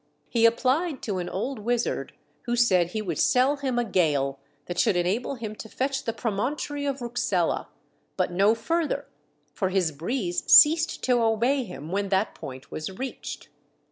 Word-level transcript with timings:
He 0.31 0.47
appHed 0.49 1.01
to 1.01 1.19
an 1.19 1.29
old 1.29 1.59
wizard, 1.59 2.13
who 2.47 2.55
said 2.55 2.87
he 2.87 3.03
would 3.03 3.19
sell 3.19 3.57
him 3.57 3.77
a 3.77 3.85
gale 3.85 4.39
that 4.65 4.79
should 4.79 4.95
enable 4.97 5.35
him 5.35 5.53
to 5.57 5.69
fetch 5.69 6.05
the 6.05 6.11
Promontory 6.11 6.87
of 6.87 7.01
Rouxella, 7.03 7.67
but 8.17 8.31
no 8.31 8.55
further, 8.55 9.05
for 9.53 9.69
his 9.69 9.91
breeze 9.91 10.43
ceased 10.51 11.03
to 11.03 11.21
obey 11.21 11.63
him 11.65 11.91
when 11.91 12.09
that 12.09 12.33
point 12.33 12.71
was 12.71 12.89
reached. 12.89 13.49